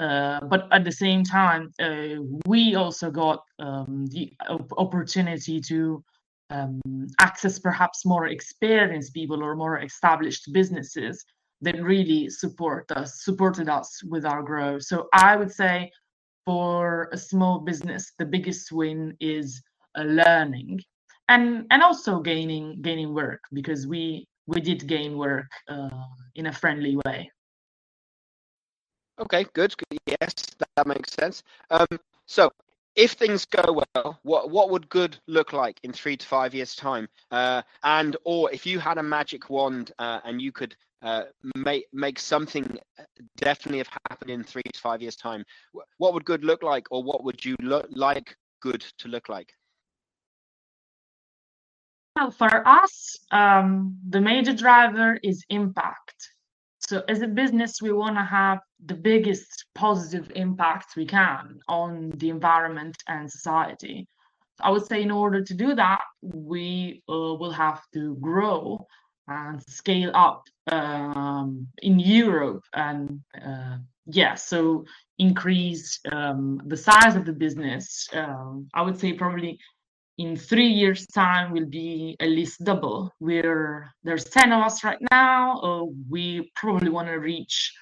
uh, 0.00 0.40
but 0.46 0.66
at 0.72 0.82
the 0.82 0.92
same 0.92 1.22
time, 1.22 1.70
uh, 1.78 2.22
we 2.46 2.74
also 2.74 3.10
got 3.10 3.44
um, 3.58 4.06
the 4.06 4.32
op- 4.48 4.72
opportunity 4.78 5.60
to 5.60 6.02
um, 6.48 6.80
access 7.18 7.58
perhaps 7.58 8.06
more 8.06 8.28
experienced 8.28 9.12
people 9.12 9.42
or 9.42 9.54
more 9.54 9.80
established 9.80 10.50
businesses 10.52 11.22
that 11.60 11.82
really 11.82 12.30
support 12.30 12.90
us, 12.92 13.22
supported 13.22 13.68
us 13.68 14.02
with 14.04 14.24
our 14.24 14.42
growth. 14.42 14.82
So 14.84 15.08
I 15.12 15.36
would 15.36 15.52
say 15.52 15.90
for 16.44 17.08
a 17.12 17.18
small 17.18 17.60
business, 17.60 18.12
the 18.18 18.26
biggest 18.26 18.72
win 18.72 19.16
is 19.20 19.62
uh, 19.98 20.02
learning 20.02 20.80
and 21.30 21.64
and 21.70 21.82
also 21.82 22.20
gaining 22.20 22.82
gaining 22.82 23.14
work 23.14 23.40
because 23.52 23.86
we 23.86 24.26
we 24.46 24.60
did 24.60 24.86
gain 24.86 25.16
work 25.16 25.50
uh, 25.68 25.88
in 26.34 26.46
a 26.46 26.52
friendly 26.52 26.96
way. 27.06 27.30
Okay, 29.20 29.44
good, 29.52 29.74
good. 29.76 29.98
Yes, 30.06 30.34
that 30.76 30.86
makes 30.86 31.12
sense. 31.12 31.42
Um, 31.70 31.86
so, 32.26 32.50
if 32.96 33.12
things 33.12 33.44
go 33.44 33.82
well, 33.94 34.18
what 34.22 34.50
what 34.50 34.70
would 34.70 34.88
good 34.88 35.18
look 35.26 35.52
like 35.52 35.78
in 35.82 35.92
three 35.92 36.16
to 36.16 36.26
five 36.26 36.54
years' 36.54 36.74
time? 36.74 37.08
Uh, 37.30 37.62
and 37.84 38.16
or 38.24 38.50
if 38.50 38.66
you 38.66 38.80
had 38.80 38.98
a 38.98 39.02
magic 39.02 39.50
wand 39.50 39.92
uh, 39.98 40.20
and 40.24 40.40
you 40.42 40.52
could 40.52 40.74
uh, 41.02 41.24
make 41.54 41.86
make 41.92 42.18
something 42.18 42.78
definitely 43.36 43.78
have 43.78 43.90
happened 44.08 44.30
in 44.30 44.44
three 44.44 44.62
to 44.62 44.80
five 44.80 45.00
years' 45.02 45.16
time, 45.16 45.44
what 45.98 46.14
would 46.14 46.24
good 46.24 46.44
look 46.44 46.62
like, 46.62 46.86
or 46.90 47.02
what 47.02 47.24
would 47.24 47.44
you 47.44 47.56
look 47.60 47.86
like 47.90 48.36
good 48.60 48.84
to 48.98 49.08
look 49.08 49.28
like? 49.28 49.52
Well, 52.16 52.30
for 52.30 52.66
us, 52.68 53.16
um, 53.30 53.96
the 54.08 54.20
major 54.20 54.52
driver 54.52 55.18
is 55.22 55.44
impact. 55.48 56.28
So 56.80 57.02
as 57.08 57.22
a 57.22 57.28
business, 57.28 57.80
we 57.80 57.92
want 57.92 58.16
to 58.16 58.24
have 58.24 58.58
the 58.84 58.94
biggest 58.94 59.66
positive 59.74 60.30
impact 60.34 60.96
we 60.96 61.06
can 61.06 61.60
on 61.68 62.10
the 62.16 62.30
environment 62.30 62.96
and 63.06 63.30
society. 63.30 64.06
I 64.60 64.70
would 64.70 64.86
say 64.86 65.02
in 65.02 65.10
order 65.10 65.42
to 65.42 65.54
do 65.54 65.74
that, 65.74 66.02
we 66.22 67.02
uh, 67.08 67.12
will 67.12 67.52
have 67.52 67.80
to 67.94 68.16
grow 68.16 68.86
and 69.30 69.62
scale 69.68 70.10
up 70.14 70.44
um, 70.70 71.66
in 71.82 71.98
Europe 71.98 72.64
and 72.74 73.20
uh, 73.44 73.78
yeah, 74.06 74.34
so 74.34 74.84
increase 75.18 76.00
um, 76.10 76.60
the 76.66 76.76
size 76.76 77.14
of 77.14 77.24
the 77.24 77.32
business. 77.32 78.08
Um, 78.12 78.68
I 78.74 78.82
would 78.82 78.98
say 78.98 79.12
probably 79.12 79.58
in 80.18 80.36
three 80.36 80.66
years 80.66 81.06
time 81.06 81.52
will 81.52 81.66
be 81.66 82.16
at 82.20 82.28
least 82.28 82.62
double 82.62 83.10
we're 83.20 83.90
there's 84.02 84.24
10 84.24 84.52
of 84.52 84.62
us 84.62 84.84
right 84.84 84.98
now 85.10 85.58
uh, 85.60 85.84
we 86.10 86.50
probably 86.56 86.90
want 86.90 87.08
to 87.08 87.14
reach 87.14 87.72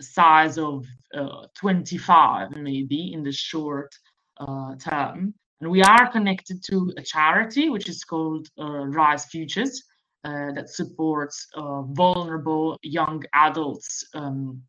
a 0.00 0.02
size 0.02 0.56
of 0.56 0.86
uh, 1.14 1.46
25 1.58 2.56
maybe 2.56 3.12
in 3.12 3.22
the 3.22 3.32
short 3.32 3.92
uh, 4.40 4.74
term. 4.76 5.34
And 5.60 5.70
we 5.70 5.82
are 5.82 6.10
connected 6.10 6.62
to 6.64 6.92
a 6.96 7.02
charity 7.02 7.68
which 7.68 7.88
is 7.88 8.02
called 8.04 8.48
uh, 8.58 8.86
Rise 8.86 9.26
Futures 9.26 9.82
that 10.24 10.70
supports 10.70 11.48
uh, 11.54 11.82
vulnerable 11.82 12.78
young 12.82 13.22
adults 13.34 14.04
um, 14.14 14.62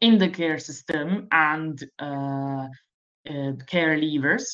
in 0.00 0.18
the 0.18 0.28
care 0.28 0.58
system 0.58 1.26
and 1.32 1.84
uh, 1.98 2.66
care 3.66 3.96
leavers. 3.96 4.44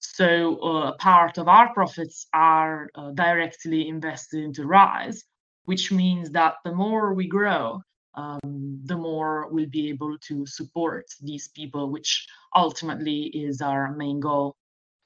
So 0.00 0.56
uh, 0.58 0.92
part 0.98 1.38
of 1.38 1.48
our 1.48 1.72
profits 1.72 2.26
are 2.34 2.90
uh, 2.94 3.12
directly 3.12 3.88
invested 3.88 4.42
into 4.42 4.66
Rise, 4.66 5.24
which 5.64 5.92
means 5.92 6.30
that 6.30 6.54
the 6.64 6.74
more 6.74 7.14
we 7.14 7.28
grow, 7.28 7.80
um, 8.14 8.80
the 8.84 8.96
more 8.96 9.48
we'll 9.50 9.70
be 9.70 9.88
able 9.88 10.18
to 10.18 10.44
support 10.44 11.06
these 11.22 11.48
people, 11.48 11.90
which 11.90 12.26
ultimately 12.54 13.26
is 13.26 13.60
our 13.62 13.92
main 13.94 14.20
goal. 14.20 14.54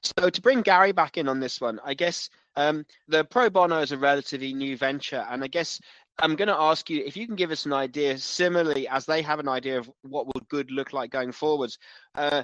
So 0.03 0.29
to 0.29 0.41
bring 0.41 0.61
Garry 0.61 0.91
back 0.91 1.17
in 1.17 1.27
on 1.27 1.39
this 1.39 1.61
one, 1.61 1.79
I 1.83 1.93
guess 1.93 2.29
um, 2.57 2.85
the 3.07 3.23
pro 3.23 3.49
bono 3.49 3.79
is 3.79 3.91
a 3.91 3.97
relatively 3.97 4.53
new 4.53 4.75
venture, 4.75 5.25
and 5.29 5.43
I 5.43 5.47
guess 5.47 5.79
I'm 6.19 6.35
going 6.35 6.47
to 6.47 6.59
ask 6.59 6.89
you 6.89 7.03
if 7.05 7.15
you 7.15 7.27
can 7.27 7.35
give 7.35 7.51
us 7.51 7.65
an 7.65 7.73
idea, 7.73 8.17
similarly 8.17 8.87
as 8.87 9.05
they 9.05 9.21
have 9.21 9.39
an 9.39 9.47
idea 9.47 9.77
of 9.77 9.89
what 10.01 10.33
would 10.33 10.49
good 10.49 10.71
look 10.71 10.91
like 10.91 11.11
going 11.11 11.31
forwards. 11.31 11.77
Uh, 12.15 12.43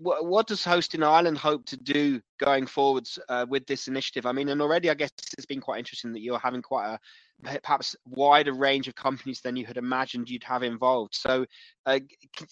what, 0.00 0.46
does 0.46 0.64
Host 0.64 0.94
in 0.94 1.02
Ireland 1.02 1.38
hope 1.38 1.64
to 1.66 1.76
do 1.76 2.20
going 2.38 2.66
forwards 2.66 3.18
uh, 3.28 3.46
with 3.48 3.66
this 3.66 3.88
initiative? 3.88 4.26
I 4.26 4.32
mean, 4.32 4.48
and 4.48 4.62
already 4.62 4.90
I 4.90 4.94
guess 4.94 5.10
it's 5.36 5.46
been 5.46 5.60
quite 5.60 5.78
interesting 5.78 6.12
that 6.12 6.20
you're 6.20 6.38
having 6.38 6.62
quite 6.62 6.98
a 7.44 7.60
perhaps 7.60 7.96
wider 8.06 8.52
range 8.52 8.86
of 8.88 8.94
companies 8.94 9.40
than 9.40 9.56
you 9.56 9.66
had 9.66 9.76
imagined 9.76 10.30
you'd 10.30 10.44
have 10.44 10.62
involved. 10.62 11.14
So, 11.14 11.46
uh, 11.86 11.98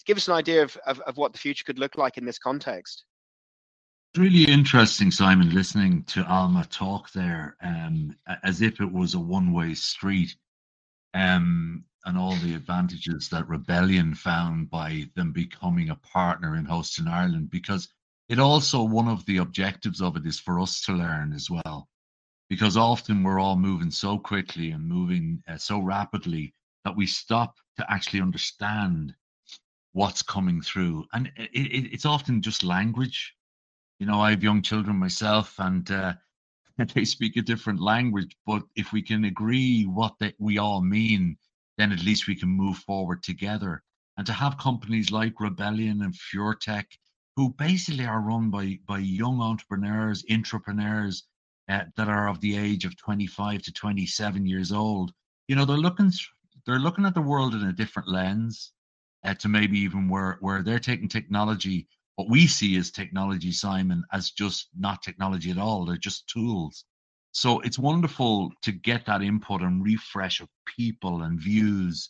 give 0.05 0.17
us 0.17 0.27
an 0.27 0.33
idea 0.33 0.63
of, 0.63 0.77
of, 0.85 0.99
of 1.01 1.17
what 1.17 1.31
the 1.31 1.39
future 1.39 1.63
could 1.65 1.79
look 1.79 1.97
like 1.97 2.17
in 2.17 2.25
this 2.25 2.39
context. 2.39 3.05
Really 4.17 4.45
interesting, 4.51 5.11
Simon, 5.11 5.53
listening 5.53 6.01
to 6.05 6.25
Alma 6.25 6.65
talk 6.71 7.11
there, 7.11 7.55
um, 7.61 8.15
as 8.43 8.63
if 8.63 8.81
it 8.81 8.91
was 8.91 9.13
a 9.13 9.19
one-way 9.19 9.75
street. 9.75 10.35
Um, 11.13 11.83
and 12.05 12.17
all 12.17 12.35
the 12.37 12.55
advantages 12.55 13.29
that 13.29 13.47
Rebelleon 13.47 14.17
found 14.17 14.71
by 14.71 15.09
them 15.15 15.33
becoming 15.33 15.89
a 15.89 15.95
partner 15.97 16.55
in 16.55 16.65
Host 16.65 16.97
in 16.97 17.07
Ireland, 17.07 17.51
because 17.51 17.89
it 18.27 18.39
also 18.39 18.81
one 18.81 19.07
of 19.07 19.23
the 19.27 19.37
objectives 19.37 20.01
of 20.01 20.17
it 20.17 20.25
is 20.25 20.39
for 20.39 20.59
us 20.59 20.81
to 20.85 20.93
learn 20.93 21.31
as 21.31 21.49
well, 21.49 21.87
because 22.49 22.75
often 22.75 23.21
we're 23.21 23.39
all 23.39 23.55
moving 23.55 23.91
so 23.91 24.17
quickly 24.17 24.71
and 24.71 24.87
moving 24.87 25.43
uh, 25.47 25.57
so 25.57 25.79
rapidly 25.79 26.55
that 26.85 26.95
we 26.95 27.05
stop 27.05 27.57
to 27.77 27.85
actually 27.91 28.21
understand 28.21 29.13
what's 29.91 30.23
coming 30.23 30.61
through, 30.61 31.05
and 31.13 31.31
it, 31.37 31.51
it, 31.53 31.93
it's 31.93 32.05
often 32.05 32.41
just 32.41 32.63
language. 32.63 33.35
You 33.99 34.05
know, 34.05 34.21
I 34.21 34.31
have 34.31 34.43
young 34.43 34.61
children 34.61 34.97
myself, 34.97 35.55
and 35.59 35.89
uh, 35.89 36.13
they 36.93 37.05
speak 37.05 37.37
a 37.37 37.41
different 37.41 37.81
language, 37.81 38.35
but 38.45 38.63
if 38.75 38.91
we 38.91 39.01
can 39.01 39.25
agree 39.25 39.83
what 39.83 40.13
we 40.39 40.57
all 40.57 40.81
mean 40.81 41.37
then 41.77 41.91
at 41.91 42.03
least 42.03 42.27
we 42.27 42.35
can 42.35 42.49
move 42.49 42.77
forward 42.79 43.23
together. 43.23 43.83
And 44.17 44.25
to 44.25 44.33
have 44.33 44.57
companies 44.57 45.11
like 45.11 45.35
Rebelleon 45.35 46.03
and 46.03 46.13
Fuartech, 46.13 46.85
who 47.35 47.53
basically 47.53 48.05
are 48.05 48.19
run 48.19 48.49
by, 48.49 48.79
by 48.87 48.97
young 48.97 49.39
entrepreneurs, 49.41 50.25
entrepreneurs 50.31 51.23
uh, 51.69 51.83
that 51.95 52.09
are 52.09 52.27
of 52.27 52.41
the 52.41 52.57
age 52.57 52.83
of 52.83 52.97
25 52.97 53.61
to 53.61 53.71
27 53.71 54.45
years 54.45 54.71
old, 54.71 55.11
you 55.47 55.55
know, 55.55 55.65
they're 55.65 55.77
looking 55.77 56.11
they're 56.65 56.79
looking 56.79 57.05
at 57.05 57.13
the 57.13 57.21
world 57.21 57.53
in 57.53 57.63
a 57.63 57.71
different 57.71 58.09
lens 58.09 58.73
uh, 59.23 59.33
to 59.35 59.47
maybe 59.47 59.79
even 59.79 60.09
where, 60.09 60.37
where 60.41 60.63
they're 60.63 60.79
taking 60.79 61.07
technology, 61.07 61.87
what 62.17 62.29
we 62.29 62.47
see 62.47 62.75
as 62.77 62.91
technology, 62.91 63.51
Simon, 63.51 64.03
as 64.11 64.31
just 64.31 64.69
not 64.77 65.03
technology 65.03 65.51
at 65.51 65.59
all. 65.59 65.85
They're 65.85 65.97
just 65.97 66.27
tools. 66.27 66.83
So 67.31 67.59
it's 67.59 67.77
wonderful 67.77 68.51
to 68.63 68.71
get 68.71 69.05
that 69.05 69.21
input 69.21 69.61
and 69.61 69.83
refresh 69.83 70.41
of 70.41 70.49
people 70.65 71.21
and 71.21 71.39
views. 71.39 72.09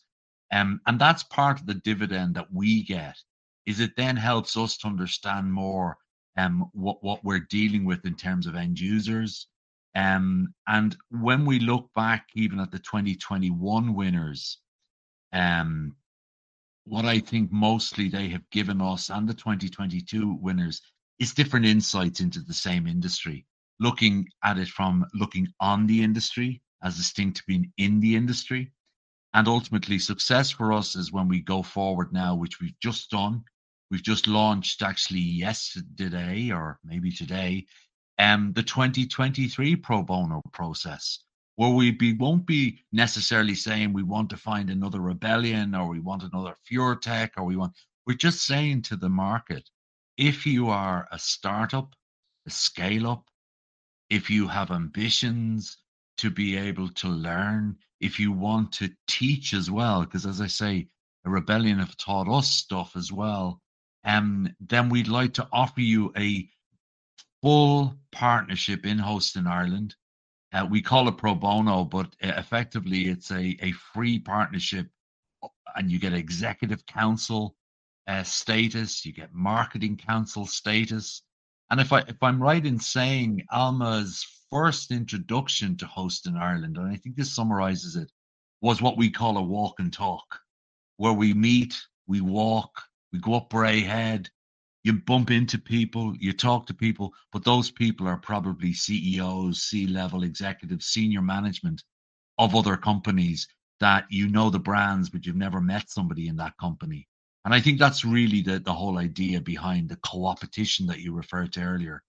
Um, 0.53 0.79
and 0.87 0.97
that's 0.97 1.23
part 1.23 1.59
of 1.59 1.65
the 1.65 1.73
dividend 1.83 2.35
that 2.35 2.47
we 2.53 2.83
get 2.83 3.15
is 3.65 3.81
it 3.81 3.91
then 3.97 4.15
helps 4.15 4.55
us 4.55 4.77
to 4.77 4.87
understand 4.87 5.51
more 5.51 5.97
um, 6.37 6.69
what, 6.71 7.03
what 7.03 7.21
we're 7.25 7.45
dealing 7.49 7.83
with 7.83 8.05
in 8.05 8.15
terms 8.15 8.47
of 8.47 8.55
end 8.55 8.79
users. 8.79 9.47
Um, 9.93 10.53
and 10.67 10.95
when 11.09 11.43
we 11.43 11.59
look 11.59 11.89
back 11.95 12.27
even 12.33 12.61
at 12.61 12.71
the 12.71 12.79
2021 12.79 13.93
winners, 13.93 14.59
um, 15.33 15.97
what 16.87 17.05
I 17.05 17.19
think 17.19 17.51
mostly 17.51 18.09
they 18.09 18.29
have 18.29 18.49
given 18.49 18.81
us 18.81 19.09
and 19.09 19.27
the 19.27 19.33
2022 19.33 20.37
winners 20.41 20.81
is 21.19 21.33
different 21.33 21.65
insights 21.65 22.19
into 22.19 22.41
the 22.41 22.53
same 22.53 22.87
industry 22.87 23.45
looking 23.79 24.27
at 24.43 24.57
it 24.57 24.67
from 24.67 25.05
looking 25.13 25.47
on 25.59 25.87
the 25.87 26.03
industry 26.03 26.61
as 26.83 26.97
distinct 26.97 27.37
to 27.37 27.43
being 27.47 27.71
in 27.77 27.99
the 27.99 28.15
industry. 28.15 28.71
And 29.33 29.47
ultimately, 29.47 29.99
success 29.99 30.49
for 30.49 30.73
us 30.73 30.95
is 30.95 31.11
when 31.11 31.27
we 31.27 31.41
go 31.41 31.61
forward 31.61 32.11
now, 32.11 32.35
which 32.35 32.59
we've 32.59 32.79
just 32.81 33.11
done. 33.11 33.43
We've 33.91 34.03
just 34.03 34.27
launched 34.27 34.81
actually 34.81 35.19
yesterday 35.19 36.51
or 36.51 36.79
maybe 36.83 37.11
today, 37.11 37.65
um, 38.19 38.51
the 38.53 38.63
2023 38.63 39.75
pro 39.77 40.01
bono 40.01 40.41
process, 40.53 41.19
where 41.57 41.71
we 41.71 41.89
be, 41.91 42.13
won't 42.13 42.45
be 42.45 42.79
necessarily 42.91 43.55
saying 43.55 43.91
we 43.91 44.03
want 44.03 44.29
to 44.29 44.37
find 44.37 44.69
another 44.69 44.99
Rebelleon 44.99 45.77
or 45.77 45.87
we 45.87 45.99
want 45.99 46.21
another 46.21 46.55
Fuartech 46.69 47.31
or 47.35 47.43
we 47.43 47.57
want, 47.57 47.73
we're 48.05 48.15
just 48.15 48.45
saying 48.45 48.83
to 48.83 48.95
the 48.95 49.09
market, 49.09 49.67
if 50.17 50.45
you 50.45 50.69
are 50.69 51.07
a 51.11 51.17
startup, 51.17 51.95
a 52.45 52.51
scale 52.51 53.07
up, 53.07 53.25
if 54.11 54.29
you 54.29 54.47
have 54.47 54.69
ambitions 54.69 55.77
to 56.19 56.29
be 56.29 56.55
able 56.55 56.89
to 56.89 57.07
learn, 57.07 57.75
if 57.99 58.19
you 58.19 58.31
want 58.31 58.71
to 58.73 58.91
teach 59.07 59.55
as 59.55 59.71
well, 59.71 60.01
because 60.01 60.27
as 60.27 60.39
I 60.39 60.47
say, 60.47 60.87
a 61.25 61.29
Rebelleon 61.29 61.79
have 61.79 61.97
taught 61.97 62.29
us 62.29 62.49
stuff 62.49 62.95
as 62.95 63.11
well, 63.11 63.61
um, 64.05 64.47
then 64.59 64.89
we'd 64.89 65.07
like 65.07 65.33
to 65.33 65.47
offer 65.51 65.81
you 65.81 66.13
a 66.15 66.47
full 67.41 67.97
partnership 68.11 68.85
in 68.85 68.99
Host 68.99 69.35
in 69.35 69.47
Ireland. 69.47 69.95
Uh, 70.53 70.65
we 70.69 70.81
call 70.81 71.07
it 71.07 71.17
pro 71.17 71.35
bono, 71.35 71.83
but 71.83 72.07
uh, 72.23 72.33
effectively 72.37 73.09
it's 73.09 73.31
a, 73.31 73.57
a 73.61 73.71
free 73.93 74.17
partnership, 74.17 74.87
and 75.75 75.91
you 75.91 75.99
get 75.99 76.13
executive 76.13 76.85
council 76.85 77.55
uh, 78.07 78.23
status, 78.23 79.05
you 79.05 79.11
get 79.11 79.33
marketing 79.33 79.97
council 79.97 80.45
status, 80.45 81.23
and 81.69 81.81
if 81.81 81.91
I 81.91 81.99
if 82.01 82.21
I'm 82.21 82.41
right 82.41 82.65
in 82.65 82.79
saying 82.79 83.45
Alma's 83.51 84.25
first 84.49 84.91
introduction 84.91 85.75
to 85.77 85.85
Host 85.85 86.27
in 86.27 86.37
Ireland, 86.37 86.77
and 86.77 86.87
I 86.87 86.95
think 86.95 87.15
this 87.15 87.35
summarizes 87.35 87.97
it, 87.97 88.09
was 88.61 88.81
what 88.81 88.97
we 88.97 89.09
call 89.09 89.37
a 89.37 89.41
walk 89.41 89.79
and 89.79 89.91
talk, 89.91 90.39
where 90.95 91.13
we 91.13 91.33
meet, 91.33 91.75
we 92.07 92.21
walk, 92.21 92.81
we 93.11 93.19
go 93.19 93.35
up 93.35 93.49
Bray 93.49 93.81
Head, 93.81 94.29
you 94.83 94.93
bump 94.93 95.31
into 95.31 95.57
people, 95.57 96.15
you 96.17 96.33
talk 96.33 96.65
to 96.67 96.73
people, 96.73 97.13
but 97.31 97.43
those 97.43 97.71
people 97.71 98.07
are 98.07 98.17
probably 98.17 98.73
CEOs, 98.73 99.63
C-level 99.63 100.23
executives, 100.23 100.87
senior 100.87 101.21
management 101.21 101.83
of 102.37 102.55
other 102.55 102.77
companies 102.77 103.47
that 103.79 104.05
you 104.09 104.27
know 104.27 104.49
the 104.49 104.59
brands, 104.59 105.09
but 105.09 105.25
you've 105.25 105.35
never 105.35 105.61
met 105.61 105.89
somebody 105.89 106.27
in 106.27 106.35
that 106.37 106.57
company. 106.57 107.07
And 107.45 107.53
I 107.53 107.61
think 107.61 107.79
that's 107.79 108.03
really 108.03 108.41
the, 108.41 108.59
the 108.59 108.73
whole 108.73 108.97
idea 108.97 109.39
behind 109.39 109.89
the 109.89 109.97
co-opetition 109.97 110.87
that 110.87 110.99
you 110.99 111.13
referred 111.13 111.53
to 111.53 111.63
earlier, 111.63 112.03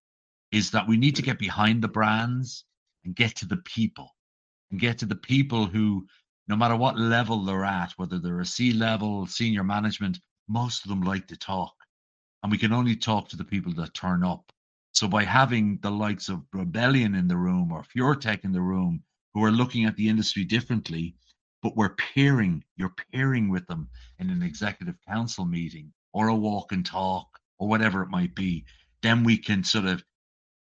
is 0.51 0.71
that 0.71 0.89
we 0.89 0.97
need 0.97 1.17
to 1.17 1.23
get 1.23 1.39
behind 1.39 1.83
the 1.83 1.89
brands 1.89 2.65
and 3.05 3.15
get 3.15 3.37
to 3.37 3.47
the 3.47 3.59
people 3.59 4.15
and 4.71 4.81
get 4.81 4.99
to 4.99 5.07
the 5.07 5.17
people 5.17 5.67
who, 5.67 6.07
no 6.49 6.57
matter 6.57 6.77
what 6.77 6.99
level 6.99 7.45
they're 7.45 7.65
at, 7.65 7.93
whether 7.97 8.19
they're 8.19 8.41
a 8.41 8.47
C 8.47 8.73
level, 8.73 9.27
senior 9.27 9.65
management, 9.65 10.19
most 10.49 10.85
of 10.85 10.89
them 10.89 11.03
like 11.03 11.27
to 11.29 11.37
talk. 11.37 11.75
And 12.43 12.53
we 12.53 12.59
can 12.59 12.73
only 12.73 12.97
talk 12.97 13.29
to 13.29 13.37
the 13.37 13.45
people 13.45 13.73
that 13.75 13.95
turn 13.95 14.23
up. 14.25 14.53
So 14.93 15.09
by 15.09 15.25
having 15.25 15.79
the 15.83 15.91
likes 15.91 16.29
of 16.29 16.45
Rebelleon 16.55 17.19
in 17.19 17.29
the 17.29 17.37
room 17.37 17.73
or 17.73 17.85
Fuartech 17.85 18.45
in 18.45 18.53
the 18.53 18.61
room 18.61 19.03
who 19.35 19.45
are 19.45 19.53
looking 19.53 19.85
at 19.85 19.97
the 19.97 20.09
industry 20.09 20.45
differently, 20.45 21.15
but 21.63 21.77
we're 21.77 21.95
peering, 21.95 22.65
you're 22.77 22.95
peering 23.13 23.49
with 23.49 23.67
them 23.67 23.89
in 24.19 24.31
an 24.31 24.43
executive 24.43 24.97
council 25.07 25.45
meeting 25.45 25.93
or 26.13 26.29
a 26.29 26.35
walk 26.35 26.73
and 26.73 26.87
talk 26.87 27.27
or 27.59 27.69
whatever 27.69 28.03
it 28.03 28.09
might 28.09 28.35
be, 28.35 28.65
then 29.03 29.25
we 29.25 29.37
can 29.37 29.63
sort 29.63 29.85
of 29.85 30.03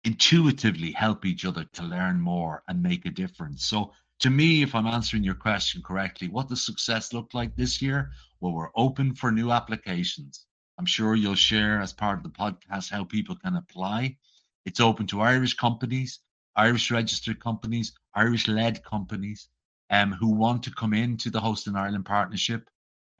intuitively 0.04 0.92
help 0.92 1.24
each 1.24 1.44
other 1.44 1.64
to 1.72 1.82
learn 1.82 2.20
more 2.20 2.62
and 2.68 2.82
make 2.82 3.06
a 3.06 3.10
difference. 3.10 3.66
So, 3.66 3.92
to 4.20 4.30
me, 4.30 4.62
if 4.62 4.74
I'm 4.74 4.86
answering 4.86 5.24
your 5.24 5.34
question 5.34 5.82
correctly, 5.82 6.28
what 6.28 6.48
does 6.48 6.64
success 6.64 7.12
look 7.12 7.34
like 7.34 7.54
this 7.54 7.82
year? 7.82 8.12
Well, 8.40 8.54
we're 8.54 8.70
open 8.74 9.14
for 9.14 9.30
new 9.30 9.52
applications. 9.52 10.45
I'm 10.78 10.86
sure 10.86 11.14
you'll 11.14 11.34
share 11.34 11.80
as 11.80 11.92
part 11.92 12.18
of 12.18 12.22
the 12.22 12.30
podcast 12.30 12.90
how 12.90 13.04
people 13.04 13.36
can 13.36 13.56
apply. 13.56 14.16
It's 14.64 14.80
open 14.80 15.06
to 15.08 15.20
Irish 15.22 15.54
companies, 15.54 16.20
Irish 16.54 16.90
registered 16.90 17.40
companies, 17.40 17.92
Irish 18.14 18.48
led 18.48 18.82
companies 18.84 19.48
um, 19.90 20.12
who 20.12 20.28
want 20.28 20.62
to 20.64 20.70
come 20.70 20.94
into 20.94 21.30
the 21.30 21.40
Host 21.40 21.66
in 21.66 21.76
Ireland 21.76 22.04
partnership. 22.04 22.68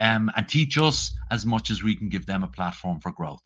um, 0.01 0.31
and 0.37 0.49
teach 0.49 0.79
us 0.79 1.14
as 1.31 1.47
much 1.47 1.71
as 1.71 1.83
we 1.83 1.97
can 1.97 2.09
give 2.09 2.27
them 2.27 2.42
a 2.42 2.49
platform 2.49 3.01
for 3.01 3.12
growth. 3.12 3.42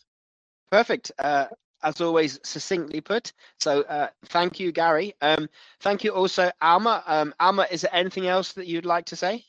Perfect. 0.70 1.12
Uh, 1.18 1.46
as 1.82 2.00
always, 2.00 2.38
succinctly 2.42 3.00
put. 3.00 3.32
So 3.58 3.82
uh, 3.82 4.08
thank 4.26 4.60
you, 4.60 4.70
Garry. 4.70 5.14
Um, 5.22 5.48
thank 5.80 6.04
you 6.04 6.12
also, 6.12 6.50
Alma. 6.60 7.02
Um, 7.06 7.34
Alma, 7.40 7.66
is 7.70 7.82
there 7.82 7.94
anything 7.94 8.26
else 8.26 8.52
that 8.52 8.66
you'd 8.66 8.84
like 8.84 9.06
to 9.06 9.16
say? 9.16 9.44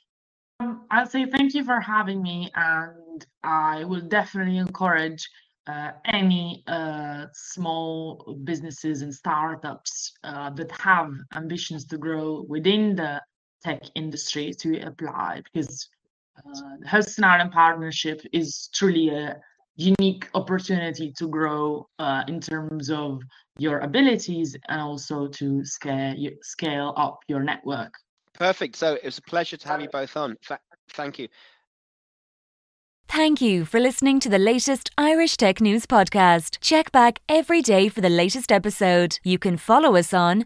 Um, 0.62 0.86
I'll 0.90 1.08
say 1.08 1.26
thank 1.26 1.54
you 1.54 1.66
for 1.66 1.80
having 1.80 2.22
me, 2.22 2.50
and 2.56 2.92
I 3.44 3.84
will 3.84 4.02
definitely 4.02 4.58
encourage 4.58 5.28
uh, 5.68 5.92
any 6.06 6.64
uh, 6.68 7.26
small 7.34 8.40
businesses 8.44 9.02
and 9.02 9.14
startups 9.14 10.14
uh, 10.24 10.50
that 10.52 10.72
have 10.72 11.12
ambitions 11.36 11.86
to 11.86 11.98
grow 11.98 12.46
within 12.48 12.96
the 12.96 13.22
tech 13.64 13.82
industry 13.96 14.54
to 14.60 14.80
apply 14.82 15.42
because 15.54 15.88
uh, 16.38 16.78
the 16.80 16.88
Host 16.88 17.18
in 17.18 17.24
Ireland 17.24 17.52
Partnership 17.52 18.22
is 18.34 18.70
truly 18.74 19.10
a 19.10 19.40
unique 19.76 20.30
opportunity 20.34 21.14
to 21.18 21.28
grow 21.28 21.88
uh, 22.00 22.24
in 22.28 22.40
terms 22.40 22.90
of 22.90 23.22
your 23.58 23.80
abilities 23.80 24.58
and 24.68 24.82
also 24.82 25.28
to 25.28 25.64
scale 25.64 26.16
scale 26.42 26.94
up 26.98 27.20
your 27.28 27.42
network. 27.42 27.94
Perfect. 28.34 28.76
So 28.76 28.96
it 28.96 29.06
was 29.06 29.18
a 29.18 29.24
pleasure 29.24 29.58
to 29.58 29.68
have 29.68 29.82
you 29.82 29.90
both 29.90 30.18
on. 30.18 30.38
Th- 30.48 30.60
thank 30.94 31.20
you. 31.20 31.28
Thank 33.12 33.42
you 33.42 33.66
for 33.66 33.82
listening 33.82 34.22
to 34.22 34.30
the 34.30 34.40
latest 34.40 34.90
Irish 34.98 35.36
Tech 35.36 35.60
News 35.60 35.86
podcast. 35.86 36.60
Check 36.62 36.94
back 36.94 37.20
every 37.28 37.62
day 37.62 37.90
for 37.90 38.00
the 38.00 38.08
latest 38.08 38.54
episode. 38.54 39.20
You 39.22 39.38
can 39.38 39.58
follow 39.58 39.98
us 39.98 40.14
on 40.14 40.46